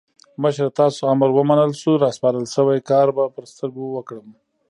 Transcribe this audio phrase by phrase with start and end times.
[0.41, 4.27] مشره تاسو امر ومنل شو؛ راسپارل شوی کار به پر سترګو وکړم.